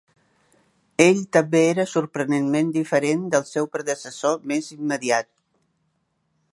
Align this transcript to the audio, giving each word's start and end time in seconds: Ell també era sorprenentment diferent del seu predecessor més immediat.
Ell 1.03 1.19
també 1.37 1.61
era 1.73 1.85
sorprenentment 1.91 2.73
diferent 2.79 3.29
del 3.35 3.47
seu 3.53 3.69
predecessor 3.77 4.41
més 4.53 4.75
immediat. 4.79 5.33